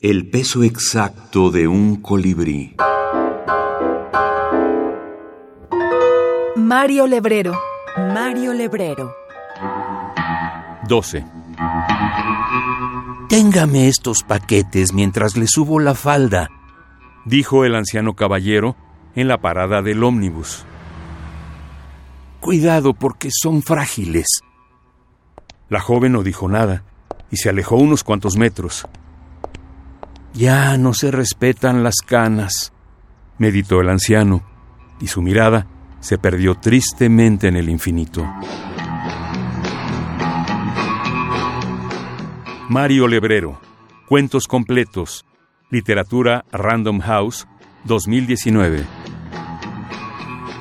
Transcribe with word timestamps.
El 0.00 0.30
peso 0.30 0.62
exacto 0.62 1.50
de 1.50 1.66
un 1.66 1.96
colibrí. 1.96 2.76
Mario 6.54 7.08
Lebrero. 7.08 7.58
Mario 7.96 8.52
Lebrero. 8.54 9.12
12. 10.86 11.24
Téngame 13.28 13.88
estos 13.88 14.22
paquetes 14.22 14.92
mientras 14.92 15.36
le 15.36 15.48
subo 15.48 15.80
la 15.80 15.96
falda, 15.96 16.48
dijo 17.24 17.64
el 17.64 17.74
anciano 17.74 18.14
caballero 18.14 18.76
en 19.16 19.26
la 19.26 19.38
parada 19.38 19.82
del 19.82 20.04
ómnibus. 20.04 20.64
Cuidado 22.38 22.94
porque 22.94 23.30
son 23.32 23.62
frágiles. 23.62 24.42
La 25.68 25.80
joven 25.80 26.12
no 26.12 26.22
dijo 26.22 26.48
nada 26.48 26.84
y 27.32 27.38
se 27.38 27.48
alejó 27.48 27.74
unos 27.74 28.04
cuantos 28.04 28.36
metros. 28.36 28.86
Ya 30.38 30.78
no 30.78 30.94
se 30.94 31.10
respetan 31.10 31.82
las 31.82 31.96
canas, 31.96 32.72
meditó 33.38 33.80
el 33.80 33.88
anciano, 33.88 34.44
y 35.00 35.08
su 35.08 35.20
mirada 35.20 35.66
se 35.98 36.16
perdió 36.16 36.54
tristemente 36.54 37.48
en 37.48 37.56
el 37.56 37.68
infinito. 37.68 38.24
Mario 42.68 43.08
Lebrero, 43.08 43.60
Cuentos 44.08 44.46
completos, 44.46 45.26
Literatura 45.70 46.44
Random 46.52 47.00
House, 47.00 47.48
2019. 47.86 48.84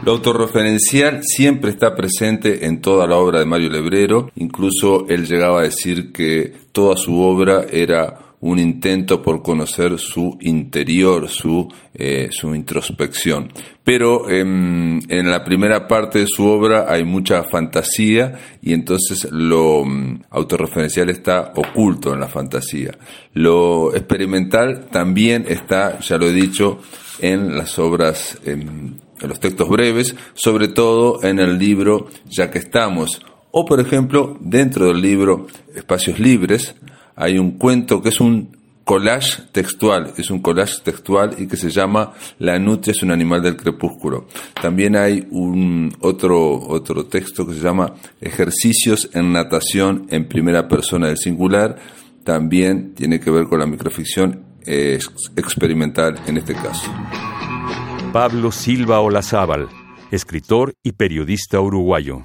Lo 0.04 0.12
autorreferencial 0.14 1.20
siempre 1.22 1.70
está 1.70 1.94
presente 1.94 2.66
en 2.66 2.82
toda 2.82 3.06
la 3.06 3.18
obra 3.18 3.42
de 3.42 3.46
Mario 3.46 3.70
Lebrero, 3.70 4.32
incluso 4.38 5.08
él 5.08 5.28
llegaba 5.28 5.60
a 5.60 5.66
decir 5.66 6.12
que 6.12 6.52
toda 6.72 6.98
su 6.98 7.22
obra 7.22 7.68
era 7.70 8.27
un 8.40 8.60
intento 8.60 9.22
por 9.22 9.42
conocer 9.42 9.98
su 9.98 10.38
interior, 10.42 11.28
su, 11.28 11.68
eh, 11.94 12.30
su 12.32 12.54
introspección. 12.54 13.52
Pero 13.84 14.30
em, 14.30 15.00
en 15.10 15.32
la 15.32 15.44
primera 15.44 15.88
parte 15.88 16.20
de 16.20 16.28
su 16.28 16.46
obra 16.46 16.86
hay 16.88 17.04
mucha 17.04 17.44
fantasía 17.44 18.38
y 18.62 18.74
entonces 18.74 19.28
lo 19.32 19.84
mm, 19.84 20.24
autorreferencial 20.30 21.10
está 21.10 21.52
oculto 21.56 22.14
en 22.14 22.20
la 22.20 22.28
fantasía. 22.28 22.92
Lo 23.34 23.96
experimental 23.96 24.88
también 24.92 25.46
está, 25.48 26.00
ya 26.00 26.18
lo 26.18 26.28
he 26.28 26.34
dicho, 26.34 26.80
en 27.20 27.58
las 27.58 27.80
obras, 27.80 28.38
em, 28.46 28.94
en 29.20 29.30
los 29.30 29.40
textos 29.40 29.68
breves, 29.68 30.16
sobre 30.34 30.68
todo 30.68 31.24
en 31.24 31.40
el 31.40 31.58
libro 31.58 32.08
Ya 32.26 32.52
que 32.52 32.60
estamos, 32.60 33.20
o 33.50 33.66
por 33.66 33.80
ejemplo 33.80 34.38
dentro 34.40 34.88
del 34.88 35.02
libro 35.02 35.48
Espacios 35.76 36.20
Libres, 36.20 36.76
hay 37.18 37.40
un 37.40 37.58
cuento 37.58 38.02
que 38.02 38.10
es 38.10 38.22
un 38.22 38.56
collage 38.84 39.42
textual, 39.52 40.14
es 40.18 40.30
un 40.30 40.40
collage 40.40 40.80
textual 40.84 41.36
y 41.38 41.48
que 41.48 41.58
se 41.58 41.70
llama 41.70 42.14
La 42.40 42.58
nutria 42.60 42.92
es 42.92 43.04
un 43.04 43.12
animal 43.12 43.42
del 43.42 43.58
crepúsculo. 43.58 44.28
También 44.62 44.96
hay 44.96 45.28
un 45.32 45.94
otro, 46.00 46.58
otro 46.70 47.08
texto 47.08 47.46
que 47.46 47.56
se 47.56 47.60
llama 47.60 47.96
Ejercicios 48.22 49.10
en 49.14 49.34
natación 49.34 50.06
en 50.10 50.30
primera 50.30 50.68
persona 50.70 51.08
del 51.08 51.18
singular. 51.18 51.78
También 52.24 52.94
tiene 52.94 53.20
que 53.20 53.32
ver 53.32 53.46
con 53.46 53.60
la 53.60 53.66
microficción 53.66 54.46
experimental 54.64 56.20
en 56.28 56.38
este 56.38 56.54
caso. 56.54 56.92
Pablo 58.14 58.52
Silva 58.52 59.00
Olazábal, 59.00 59.68
escritor 60.12 60.74
y 60.84 60.92
periodista 60.92 61.60
uruguayo. 61.60 62.24